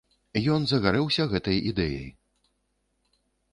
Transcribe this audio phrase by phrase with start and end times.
[0.55, 2.09] Ён загарэўся гэтай ідэяй.